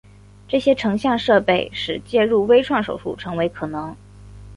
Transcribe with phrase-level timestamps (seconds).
[0.47, 3.95] 这些成像设备使介入微创手术成为可能。